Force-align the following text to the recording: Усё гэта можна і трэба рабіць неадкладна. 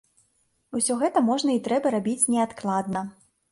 Усё 0.79 0.93
гэта 1.03 1.23
можна 1.29 1.49
і 1.59 1.61
трэба 1.69 1.93
рабіць 1.99 2.29
неадкладна. 2.35 3.07